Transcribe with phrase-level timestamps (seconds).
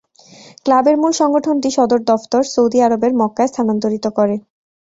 [0.63, 4.35] ক্লাবের মূল সংগঠনটি সদর দফতর সৌদি আরবের মক্কায় স্থানান্তরিত করে।